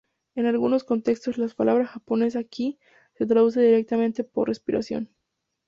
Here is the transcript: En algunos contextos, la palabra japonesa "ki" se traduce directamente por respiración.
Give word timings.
En 0.33 0.47
algunos 0.47 0.83
contextos, 0.83 1.37
la 1.37 1.47
palabra 1.49 1.85
japonesa 1.85 2.43
"ki" 2.43 2.79
se 3.13 3.27
traduce 3.27 3.61
directamente 3.61 4.23
por 4.23 4.47
respiración. 4.47 5.11